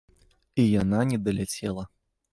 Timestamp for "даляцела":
1.27-1.83